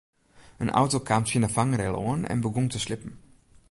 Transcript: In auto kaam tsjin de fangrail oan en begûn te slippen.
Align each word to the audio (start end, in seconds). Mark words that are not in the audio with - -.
In 0.63 0.71
auto 0.81 0.97
kaam 1.07 1.23
tsjin 1.25 1.43
de 1.45 1.49
fangrail 1.55 1.99
oan 2.05 2.21
en 2.31 2.43
begûn 2.43 2.69
te 2.71 2.79
slippen. 2.85 3.13